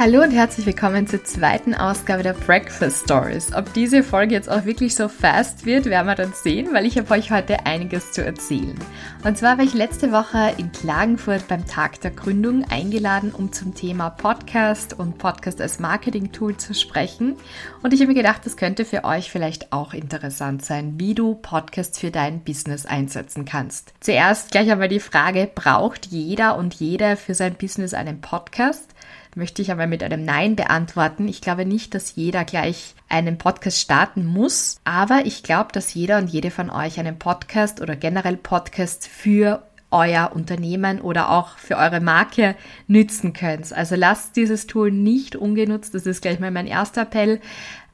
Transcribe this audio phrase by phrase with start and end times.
[0.00, 3.52] Hallo und herzlich willkommen zur zweiten Ausgabe der Breakfast Stories.
[3.52, 6.96] Ob diese Folge jetzt auch wirklich so fast wird, werden wir dann sehen, weil ich
[6.96, 8.78] habe euch heute einiges zu erzählen.
[9.24, 13.74] Und zwar war ich letzte Woche in Klagenfurt beim Tag der Gründung eingeladen, um zum
[13.74, 17.34] Thema Podcast und Podcast als Marketing-Tool zu sprechen.
[17.82, 21.34] Und ich habe mir gedacht, das könnte für euch vielleicht auch interessant sein, wie du
[21.34, 23.94] Podcasts für dein Business einsetzen kannst.
[23.98, 28.94] Zuerst gleich einmal die Frage, braucht jeder und jede für sein Business einen Podcast?
[29.34, 31.28] Möchte ich aber mit einem Nein beantworten.
[31.28, 36.18] Ich glaube nicht, dass jeder gleich einen Podcast starten muss, aber ich glaube, dass jeder
[36.18, 41.76] und jede von euch einen Podcast oder generell Podcasts für euer Unternehmen oder auch für
[41.76, 43.72] eure Marke nützen könnt.
[43.72, 45.94] Also lasst dieses Tool nicht ungenutzt.
[45.94, 47.40] Das ist gleich mal mein erster Appell.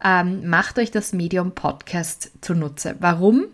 [0.02, 2.96] Ähm, macht euch das Medium Podcast zunutze.
[2.98, 3.44] Warum?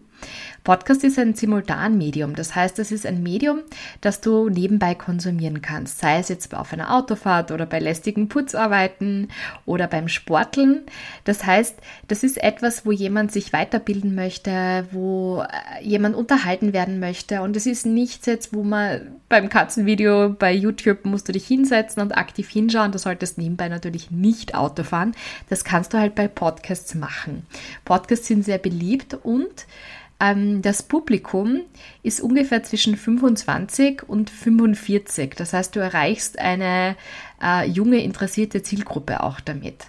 [0.63, 2.35] Podcast ist ein Simultanmedium.
[2.35, 3.61] Das heißt, es ist ein Medium,
[4.01, 5.99] das du nebenbei konsumieren kannst.
[5.99, 9.29] Sei es jetzt auf einer Autofahrt oder bei lästigen Putzarbeiten
[9.65, 10.83] oder beim Sporteln.
[11.25, 11.77] Das heißt,
[12.09, 17.41] das ist etwas, wo jemand sich weiterbilden möchte, wo äh, jemand unterhalten werden möchte.
[17.41, 22.03] Und es ist nichts jetzt, wo man beim Katzenvideo bei YouTube musst du dich hinsetzen
[22.03, 22.93] und aktiv hinschauen.
[22.93, 25.15] Du solltest nebenbei natürlich nicht Auto fahren.
[25.49, 27.47] Das kannst du halt bei Podcasts machen.
[27.85, 29.67] Podcasts sind sehr beliebt und
[30.21, 31.63] das Publikum
[32.03, 35.35] ist ungefähr zwischen 25 und 45.
[35.35, 36.97] Das heißt, du erreichst eine
[37.43, 39.87] äh, junge, interessierte Zielgruppe auch damit.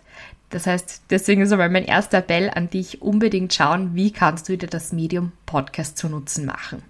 [0.50, 4.58] Das heißt, deswegen ist aber mein erster Appell an dich, unbedingt schauen, wie kannst du
[4.58, 6.82] dir das Medium Podcast zu Nutzen machen.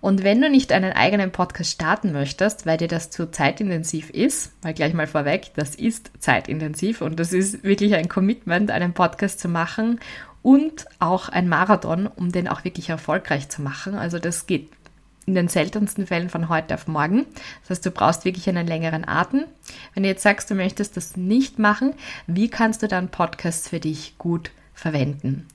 [0.00, 4.52] Und wenn du nicht einen eigenen Podcast starten möchtest, weil dir das zu zeitintensiv ist,
[4.62, 9.40] weil gleich mal vorweg, das ist zeitintensiv und das ist wirklich ein Commitment, einen Podcast
[9.40, 10.00] zu machen
[10.42, 13.94] und auch ein Marathon, um den auch wirklich erfolgreich zu machen.
[13.94, 14.70] Also das geht
[15.26, 17.26] in den seltensten Fällen von heute auf morgen.
[17.62, 19.44] Das heißt, du brauchst wirklich einen längeren Atem.
[19.94, 21.94] Wenn du jetzt sagst, du möchtest das nicht machen,
[22.26, 25.46] wie kannst du dann Podcasts für dich gut verwenden?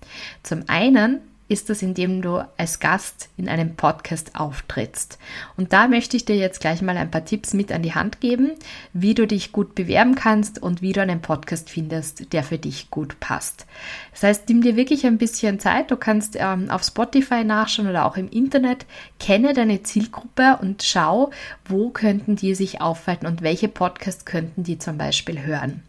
[0.43, 5.19] Zum einen ist das, indem du als Gast in einem Podcast auftrittst.
[5.57, 8.19] Und da möchte ich dir jetzt gleich mal ein paar Tipps mit an die Hand
[8.19, 8.51] geben,
[8.93, 12.89] wie du dich gut bewerben kannst und wie du einen Podcast findest, der für dich
[12.89, 13.67] gut passt.
[14.11, 15.91] Das heißt, nimm dir wirklich ein bisschen Zeit.
[15.91, 18.85] Du kannst ähm, auf Spotify nachschauen oder auch im Internet.
[19.19, 21.29] Kenne deine Zielgruppe und schau,
[21.65, 25.83] wo könnten die sich aufhalten und welche Podcasts könnten die zum Beispiel hören.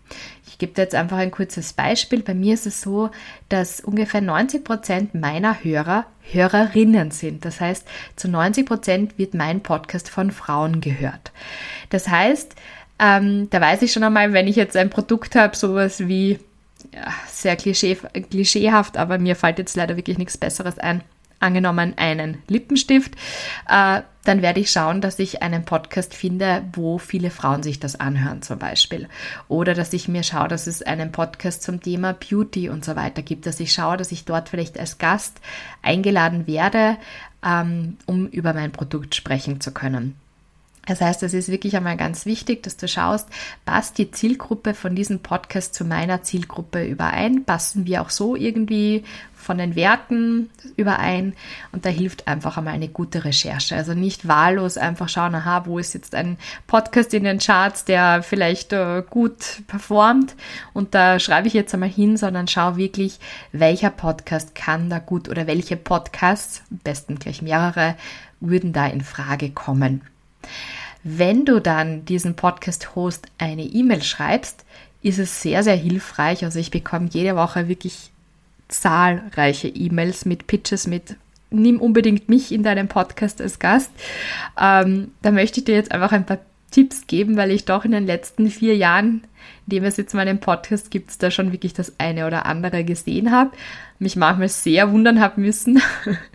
[0.47, 2.22] Ich gebe dir jetzt einfach ein kurzes Beispiel.
[2.22, 3.11] Bei mir ist es so,
[3.49, 7.44] dass ungefähr 90 Prozent meiner Hörer Hörerinnen sind.
[7.44, 7.87] Das heißt,
[8.17, 11.33] zu 90 Prozent wird mein Podcast von Frauen gehört.
[11.91, 12.55] Das heißt,
[12.99, 16.38] ähm, da weiß ich schon einmal, wenn ich jetzt ein Produkt habe, sowas wie
[16.94, 17.97] ja, sehr klischee,
[18.31, 21.03] klischeehaft, aber mir fällt jetzt leider wirklich nichts Besseres ein
[21.41, 23.14] angenommen einen Lippenstift,
[23.69, 27.98] äh, dann werde ich schauen, dass ich einen Podcast finde, wo viele Frauen sich das
[27.98, 29.08] anhören zum Beispiel.
[29.48, 33.22] Oder dass ich mir schaue, dass es einen Podcast zum Thema Beauty und so weiter
[33.22, 35.41] gibt, dass ich schaue, dass ich dort vielleicht als Gast
[35.82, 36.96] eingeladen werde,
[37.44, 40.16] ähm, um über mein Produkt sprechen zu können.
[40.86, 43.28] Das heißt, es ist wirklich einmal ganz wichtig, dass du schaust,
[43.64, 47.44] passt die Zielgruppe von diesem Podcast zu meiner Zielgruppe überein?
[47.44, 49.04] Passen wir auch so irgendwie
[49.34, 51.34] von den Werten überein?
[51.72, 53.75] Und da hilft einfach einmal eine gute Recherche.
[53.75, 56.38] Also nicht wahllos einfach schauen, aha, wo ist jetzt ein
[56.69, 60.36] Podcast in den Charts, der vielleicht äh, gut performt
[60.72, 63.19] und da schreibe ich jetzt einmal hin, sondern schau wirklich,
[63.50, 67.96] welcher Podcast kann da gut oder welche Podcasts, am besten gleich mehrere,
[68.38, 70.02] würden da in Frage kommen.
[71.02, 74.64] Wenn du dann diesen Podcast-Host eine E-Mail schreibst,
[75.02, 76.44] ist es sehr, sehr hilfreich.
[76.44, 78.10] Also ich bekomme jede Woche wirklich
[78.68, 81.16] zahlreiche E-Mails mit Pitches, mit
[81.50, 83.90] nimm unbedingt mich in deinem Podcast als Gast.
[84.60, 86.38] Ähm, da möchte ich dir jetzt einfach ein paar
[86.72, 89.22] Tipps geben, weil ich doch in den letzten vier Jahren,
[89.66, 93.30] in dem es jetzt meinen Podcast gibt, da schon wirklich das eine oder andere gesehen
[93.30, 93.52] habe.
[93.98, 95.80] Mich manchmal sehr wundern habe müssen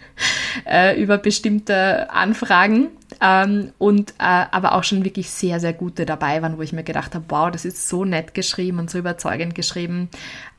[0.65, 2.87] äh, über bestimmte Anfragen
[3.21, 6.83] ähm, und äh, aber auch schon wirklich sehr, sehr gute dabei waren, wo ich mir
[6.83, 10.09] gedacht habe, wow, das ist so nett geschrieben und so überzeugend geschrieben.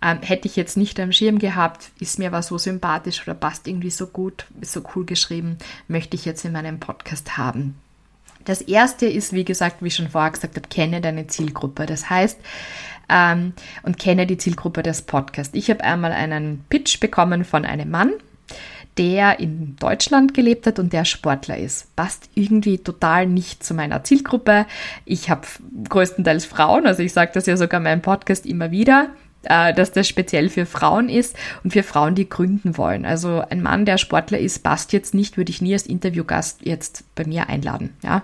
[0.00, 3.66] Ähm, hätte ich jetzt nicht am Schirm gehabt, ist mir aber so sympathisch oder passt
[3.66, 7.74] irgendwie so gut, ist so cool geschrieben, möchte ich jetzt in meinem Podcast haben.
[8.44, 11.86] Das erste ist, wie gesagt, wie ich schon vorher gesagt habe, kenne deine Zielgruppe.
[11.86, 12.38] Das heißt,
[13.08, 15.54] ähm, und kenne die Zielgruppe des Podcasts.
[15.54, 18.12] Ich habe einmal einen Pitch bekommen von einem Mann,
[18.98, 21.94] der in Deutschland gelebt hat und der Sportler ist.
[21.96, 24.66] Passt irgendwie total nicht zu meiner Zielgruppe.
[25.04, 25.46] Ich habe
[25.88, 29.10] größtenteils Frauen, also ich sage das ja sogar in meinem Podcast immer wieder
[29.44, 33.04] äh, dass das speziell für Frauen ist und für Frauen, die gründen wollen.
[33.04, 37.04] Also ein Mann, der Sportler ist, passt jetzt nicht, würde ich nie als Interviewgast jetzt
[37.14, 37.90] bei mir einladen.
[38.02, 38.22] Ja,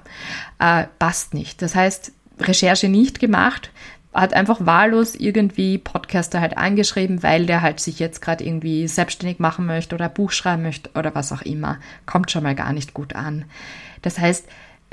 [0.58, 1.62] äh, passt nicht.
[1.62, 3.70] Das heißt, Recherche nicht gemacht,
[4.20, 9.38] hat einfach wahllos irgendwie Podcaster halt angeschrieben, weil der halt sich jetzt gerade irgendwie selbstständig
[9.38, 11.78] machen möchte oder Buch schreiben möchte oder was auch immer.
[12.06, 13.44] Kommt schon mal gar nicht gut an.
[14.02, 14.46] Das heißt,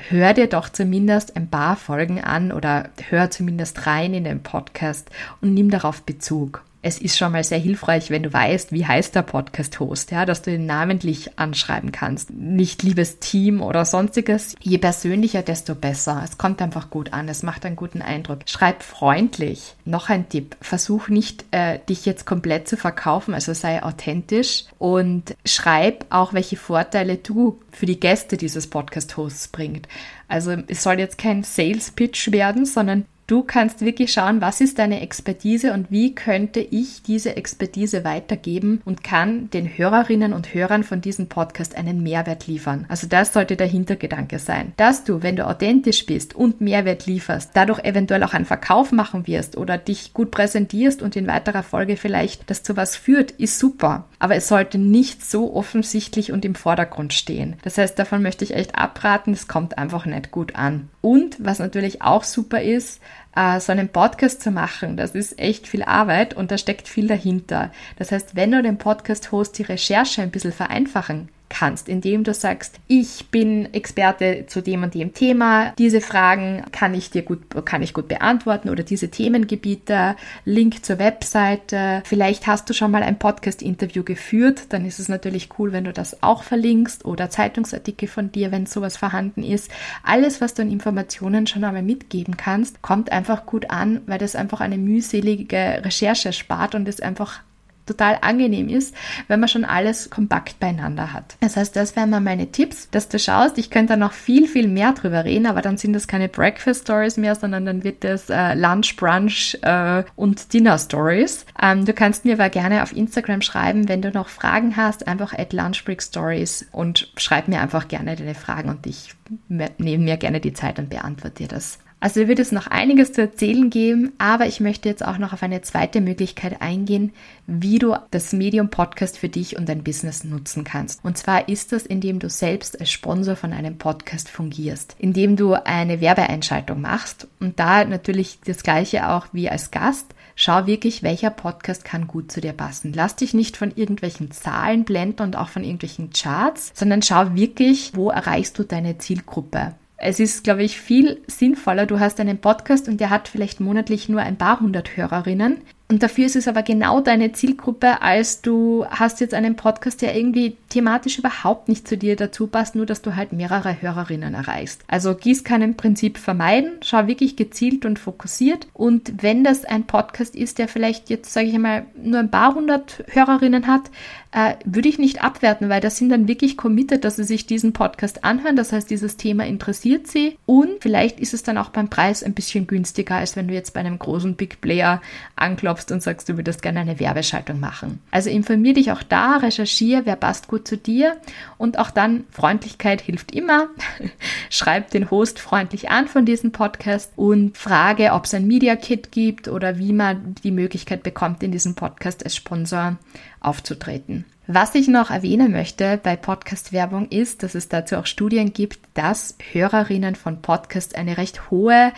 [0.09, 5.09] hör dir doch zumindest ein paar Folgen an oder hör zumindest rein in den Podcast
[5.41, 9.15] und nimm darauf Bezug es ist schon mal sehr hilfreich, wenn du weißt, wie heißt
[9.15, 12.29] der Podcast-Host, ja, dass du ihn namentlich anschreiben kannst.
[12.29, 14.53] Nicht liebes Team oder sonstiges.
[14.61, 16.21] Je persönlicher, desto besser.
[16.23, 17.27] Es kommt einfach gut an.
[17.27, 18.41] Es macht einen guten Eindruck.
[18.45, 19.75] Schreib freundlich.
[19.83, 20.57] Noch ein Tipp.
[20.61, 26.55] Versuch nicht, äh, dich jetzt komplett zu verkaufen, also sei authentisch und schreib auch, welche
[26.55, 29.87] Vorteile du für die Gäste dieses Podcast-Hosts bringt.
[30.27, 35.01] Also es soll jetzt kein Sales-Pitch werden, sondern Du kannst wirklich schauen, was ist deine
[35.01, 41.01] Expertise und wie könnte ich diese Expertise weitergeben und kann den Hörerinnen und Hörern von
[41.01, 42.85] diesem Podcast einen Mehrwert liefern.
[42.87, 44.73] Also das sollte der Hintergedanke sein.
[44.77, 49.25] Dass du, wenn du authentisch bist und Mehrwert lieferst, dadurch eventuell auch einen Verkauf machen
[49.25, 53.57] wirst oder dich gut präsentierst und in weiterer Folge vielleicht das zu was führt, ist
[53.57, 54.05] super.
[54.19, 57.55] Aber es sollte nicht so offensichtlich und im Vordergrund stehen.
[57.63, 60.89] Das heißt, davon möchte ich echt abraten, es kommt einfach nicht gut an.
[61.01, 62.99] Und was natürlich auch super ist,
[63.35, 67.07] äh, so einen Podcast zu machen, das ist echt viel Arbeit und da steckt viel
[67.07, 67.71] dahinter.
[67.97, 72.79] Das heißt, wenn du den Podcast-Host die Recherche ein bisschen vereinfachen kannst, indem du sagst,
[72.87, 77.81] ich bin Experte zu dem und dem Thema, diese Fragen kann ich dir gut, kann
[77.81, 82.03] ich gut beantworten oder diese Themengebiete, Link zur Webseite.
[82.05, 85.93] Vielleicht hast du schon mal ein Podcast-Interview geführt, dann ist es natürlich cool, wenn du
[85.93, 89.71] das auch verlinkst oder Zeitungsartikel von dir, wenn sowas vorhanden ist.
[90.03, 94.35] Alles, was du an Informationen schon einmal mitgeben kannst, kommt einfach gut an, weil das
[94.35, 97.39] einfach eine mühselige Recherche spart und es einfach
[97.85, 98.95] total angenehm ist,
[99.27, 101.35] wenn man schon alles kompakt beieinander hat.
[101.41, 103.57] Das heißt, das wären mal meine Tipps, dass du schaust.
[103.57, 106.83] Ich könnte da noch viel, viel mehr drüber reden, aber dann sind das keine Breakfast
[106.83, 111.45] Stories mehr, sondern dann wird das äh, Lunch, Brunch äh, und Dinner Stories.
[111.61, 115.33] Ähm, du kannst mir aber gerne auf Instagram schreiben, wenn du noch Fragen hast, einfach
[115.33, 119.13] at Lunchbreak Stories und schreib mir einfach gerne deine Fragen und ich
[119.47, 121.79] nehme mir gerne die Zeit und beantworte dir das.
[122.05, 125.41] Also wird es noch einiges zu erzählen geben, aber ich möchte jetzt auch noch auf
[125.41, 127.13] eine zweite Möglichkeit eingehen,
[127.47, 131.03] wie du das Medium Podcast für dich und dein Business nutzen kannst.
[131.03, 135.55] Und zwar ist das, indem du selbst als Sponsor von einem Podcast fungierst, indem du
[135.55, 140.13] eine Werbeeinschaltung machst und da natürlich das gleiche auch wie als Gast.
[140.35, 142.93] Schau wirklich, welcher Podcast kann gut zu dir passen.
[142.93, 147.93] Lass dich nicht von irgendwelchen Zahlen blenden und auch von irgendwelchen Charts, sondern schau wirklich,
[147.95, 149.73] wo erreichst du deine Zielgruppe.
[150.07, 151.87] Es ist, glaube ich, viel sinnvoller.
[151.87, 155.61] Du hast einen Podcast und der hat vielleicht monatlich nur ein paar hundert Hörerinnen.
[155.87, 160.17] Und dafür ist es aber genau deine Zielgruppe, als du hast jetzt einen Podcast, der
[160.17, 164.83] irgendwie thematisch überhaupt nicht zu dir dazu passt, nur dass du halt mehrere Hörerinnen erreichst.
[164.87, 168.67] Also Gießkannenprinzip vermeiden, schau wirklich gezielt und fokussiert.
[168.73, 172.55] Und wenn das ein Podcast ist, der vielleicht jetzt, sage ich einmal, nur ein paar
[172.55, 173.91] hundert Hörerinnen hat,
[174.31, 177.73] äh, würde ich nicht abwerten, weil das sind dann wirklich committed, dass sie sich diesen
[177.73, 178.55] Podcast anhören.
[178.55, 182.33] Das heißt, dieses Thema interessiert sie und vielleicht ist es dann auch beim Preis ein
[182.33, 184.99] bisschen günstiger, als wenn du jetzt bei einem großen Big Player
[185.35, 187.99] anklopfst und sagst, du würdest gerne eine Werbeschaltung machen.
[188.11, 191.17] Also informier dich auch da, recherchiere, wer passt gut zu dir
[191.57, 193.67] und auch dann Freundlichkeit hilft immer.
[194.49, 199.11] Schreib den Host freundlich an von diesem Podcast und frage, ob es ein Media Kit
[199.11, 202.97] gibt oder wie man die Möglichkeit bekommt, in diesem Podcast als Sponsor
[203.39, 204.25] aufzutreten.
[204.47, 209.35] Was ich noch erwähnen möchte bei Podcast-Werbung ist, dass es dazu auch Studien gibt, dass
[209.51, 211.91] Hörerinnen von Podcast eine recht hohe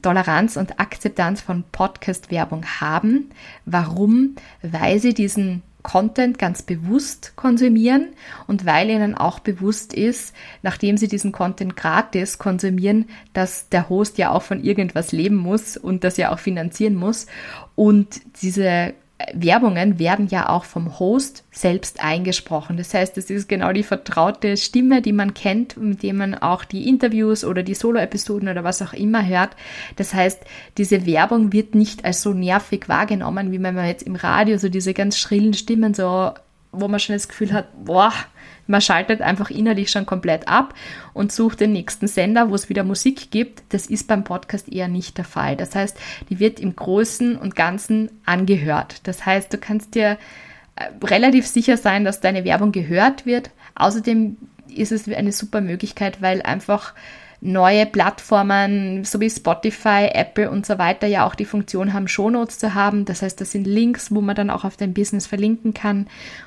[0.00, 3.30] Toleranz und Akzeptanz von Podcast-Werbung haben.
[3.66, 4.36] Warum?
[4.62, 8.08] Weil sie diesen Content ganz bewusst konsumieren
[8.46, 14.18] und weil ihnen auch bewusst ist, nachdem sie diesen Content gratis konsumieren, dass der Host
[14.18, 17.26] ja auch von irgendwas leben muss und das ja auch finanzieren muss
[17.74, 18.94] und diese
[19.34, 22.76] Werbungen werden ja auch vom Host selbst eingesprochen.
[22.76, 26.64] Das heißt, es ist genau die vertraute Stimme, die man kennt, mit der man auch
[26.64, 29.56] die Interviews oder die Solo-Episoden oder was auch immer hört.
[29.96, 30.40] Das heißt,
[30.78, 34.68] diese Werbung wird nicht als so nervig wahrgenommen, wie wenn man jetzt im Radio so
[34.68, 36.32] diese ganz schrillen Stimmen so,
[36.72, 38.12] wo man schon das Gefühl hat, boah,
[38.66, 40.74] man schaltet einfach innerlich schon komplett ab
[41.12, 43.62] und sucht den nächsten Sender, wo es wieder Musik gibt.
[43.70, 45.56] Das ist beim Podcast eher nicht der Fall.
[45.56, 45.96] Das heißt,
[46.30, 49.06] die wird im Großen und Ganzen angehört.
[49.06, 50.16] Das heißt, du kannst dir
[50.76, 53.50] äh, relativ sicher sein, dass deine Werbung gehört wird.
[53.74, 54.36] Außerdem
[54.68, 56.94] ist es eine super Möglichkeit, weil einfach
[57.44, 62.58] neue Plattformen, so wie Spotify, Apple und so weiter, ja auch die Funktion haben, Shownotes
[62.58, 63.04] zu haben.
[63.04, 66.06] Das heißt, das sind Links, wo man dann auch auf dein Business verlinken kann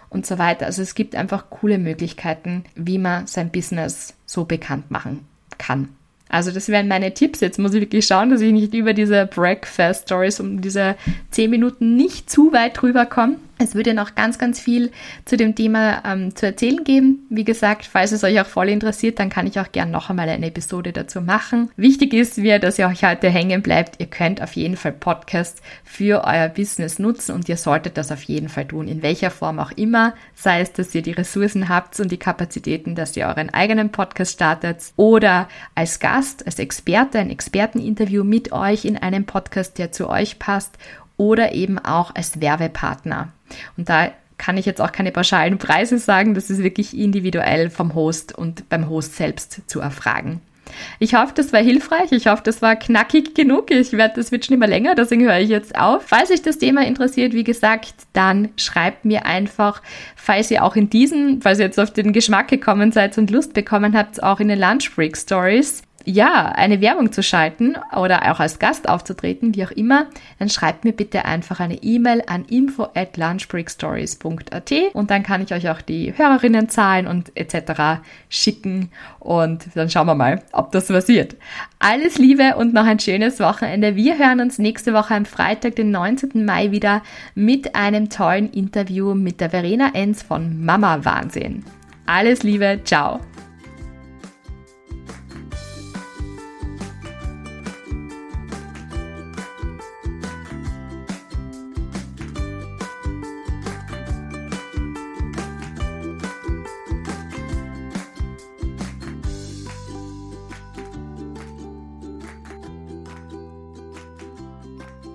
[0.10, 0.66] und so weiter.
[0.66, 5.90] Also es gibt einfach coole Möglichkeiten, wie man sein Business so bekannt machen kann.
[6.30, 7.42] Also das wären meine Tipps.
[7.42, 10.96] Jetzt muss ich wirklich schauen, dass ich nicht über diese Breakfast Stories um diese
[11.32, 13.36] 10 Minuten nicht zu weit drüber komme.
[13.58, 14.92] Es würde noch ganz, ganz viel
[15.24, 17.26] zu dem Thema ähm, zu erzählen geben.
[17.30, 20.28] Wie gesagt, falls es euch auch voll interessiert, dann kann ich auch gern noch einmal
[20.28, 21.72] eine Episode dazu machen.
[21.78, 24.02] Wichtig ist mir, dass ihr euch heute hängen bleibt.
[24.02, 28.24] Ihr könnt auf jeden Fall Podcast für euer Business nutzen und ihr solltet das auf
[28.24, 30.16] jeden Fall tun, in welcher Form auch immer.
[30.34, 34.34] Sei es, dass ihr die Ressourcen habt und die Kapazitäten, dass ihr euren eigenen Podcast
[34.34, 40.10] startet oder als Gast, als Experte, ein Experteninterview mit euch in einem Podcast, der zu
[40.10, 40.78] euch passt
[41.18, 43.30] oder eben auch als Werbepartner.
[43.78, 47.96] Und da kann ich jetzt auch keine pauschalen Preise sagen, das ist wirklich individuell vom
[47.96, 50.42] Host und beim Host selbst zu erfragen.
[51.00, 52.12] Ich hoffe, das war hilfreich.
[52.12, 53.72] Ich hoffe, das war knackig genug.
[53.72, 56.04] Ich werde, das wird schon immer länger, deswegen höre ich jetzt auf.
[56.08, 59.82] Falls euch das Thema interessiert, wie gesagt, dann schreibt mir einfach,
[60.16, 63.54] falls ihr auch in diesen, falls ihr jetzt auf den Geschmack gekommen seid und Lust
[63.54, 68.40] bekommen habt, auch in den Lunch Break Stories ja, eine Werbung zu schalten oder auch
[68.40, 70.08] als Gast aufzutreten, wie auch immer,
[70.40, 75.54] dann schreibt mir bitte einfach eine E-Mail an info at lunchbreakstories.at und dann kann ich
[75.54, 78.02] euch auch die Hörerinnenzahlen und etc.
[78.30, 81.36] schicken und dann schauen wir mal, ob das passiert.
[81.80, 83.96] Alles Liebe und noch ein schönes Wochenende.
[83.96, 86.46] Wir hören uns nächste Woche am Freitag, den 19.
[86.46, 87.02] Mai wieder
[87.34, 91.64] mit einem tollen Interview mit der Verena Enz von Mama Wahnsinn.
[92.06, 93.20] Alles Liebe, ciao.